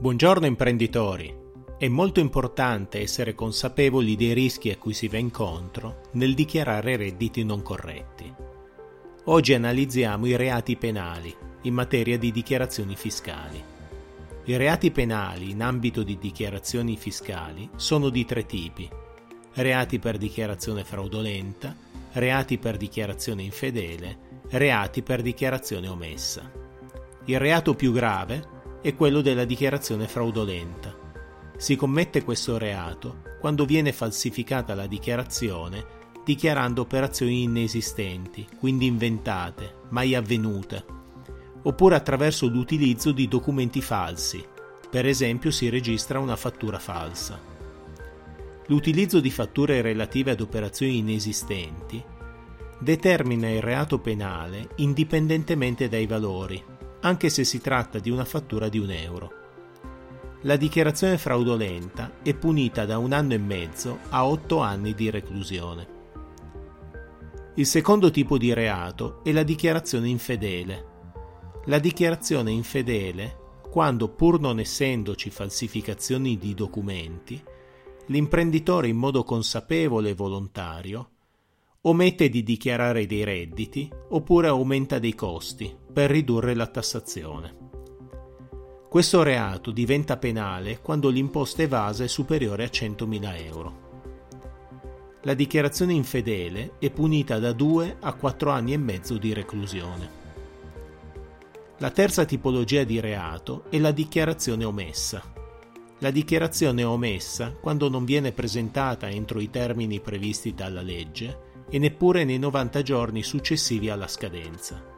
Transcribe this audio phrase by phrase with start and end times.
[0.00, 1.34] Buongiorno imprenditori.
[1.76, 7.42] È molto importante essere consapevoli dei rischi a cui si va incontro nel dichiarare redditi
[7.42, 8.32] non corretti.
[9.24, 13.60] Oggi analizziamo i reati penali in materia di dichiarazioni fiscali.
[14.44, 18.88] I reati penali in ambito di dichiarazioni fiscali sono di tre tipi.
[19.54, 21.74] Reati per dichiarazione fraudolenta,
[22.12, 26.48] reati per dichiarazione infedele, reati per dichiarazione omessa.
[27.24, 30.94] Il reato più grave è quello della dichiarazione fraudolenta.
[31.56, 40.14] Si commette questo reato quando viene falsificata la dichiarazione dichiarando operazioni inesistenti, quindi inventate, mai
[40.14, 40.84] avvenute,
[41.62, 44.44] oppure attraverso l'utilizzo di documenti falsi,
[44.90, 47.40] per esempio si registra una fattura falsa.
[48.66, 52.04] L'utilizzo di fatture relative ad operazioni inesistenti
[52.78, 56.62] determina il reato penale indipendentemente dai valori,
[57.00, 59.32] anche se si tratta di una fattura di un euro.
[60.42, 65.96] La dichiarazione fraudolenta è punita da un anno e mezzo a otto anni di reclusione.
[67.56, 70.86] Il secondo tipo di reato è la dichiarazione infedele.
[71.64, 77.42] La dichiarazione infedele quando, pur non essendoci falsificazioni di documenti,
[78.06, 81.10] l'imprenditore in modo consapevole e volontario
[81.82, 87.56] omette di dichiarare dei redditi oppure aumenta dei costi per ridurre la tassazione.
[88.88, 93.86] Questo reato diventa penale quando l'imposta evasa è superiore a 100.000 euro.
[95.22, 100.16] La dichiarazione infedele è punita da 2 a 4 anni e mezzo di reclusione.
[101.78, 105.22] La terza tipologia di reato è la dichiarazione omessa.
[106.00, 112.24] La dichiarazione omessa quando non viene presentata entro i termini previsti dalla legge e neppure
[112.24, 114.96] nei 90 giorni successivi alla scadenza.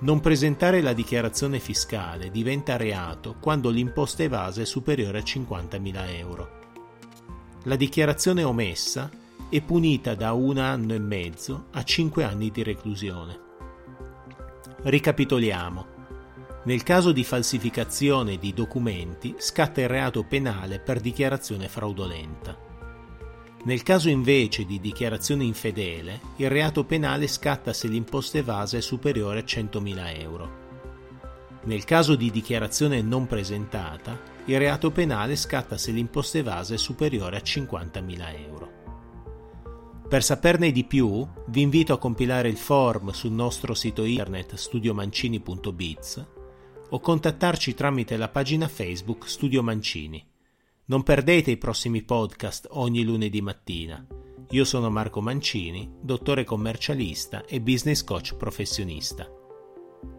[0.00, 6.62] Non presentare la dichiarazione fiscale diventa reato quando l'imposta evasa è superiore a 50.000 euro.
[7.64, 9.10] La dichiarazione omessa
[9.48, 13.40] è punita da un anno e mezzo a 5 anni di reclusione.
[14.82, 15.86] Ricapitoliamo.
[16.64, 22.63] Nel caso di falsificazione di documenti scatta il reato penale per dichiarazione fraudolenta.
[23.64, 29.40] Nel caso invece di dichiarazione infedele, il reato penale scatta se l'imposta evasa è superiore
[29.40, 30.62] a 100.000 euro.
[31.64, 37.38] Nel caso di dichiarazione non presentata, il reato penale scatta se l'imposta evasa è superiore
[37.38, 38.72] a 50.000 euro.
[40.06, 46.26] Per saperne di più, vi invito a compilare il form sul nostro sito internet studiomancini.biz
[46.90, 50.32] o contattarci tramite la pagina Facebook Studio Mancini.
[50.86, 54.06] Non perdete i prossimi podcast ogni lunedì mattina.
[54.50, 59.26] Io sono Marco Mancini, dottore commercialista e business coach professionista.